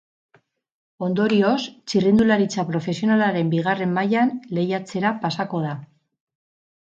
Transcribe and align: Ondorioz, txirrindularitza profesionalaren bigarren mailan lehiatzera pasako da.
Ondorioz, 1.07 1.57
txirrindularitza 1.91 2.65
profesionalaren 2.71 3.51
bigarren 3.53 3.93
mailan 3.99 4.33
lehiatzera 4.59 5.11
pasako 5.27 5.61
da. 5.69 5.75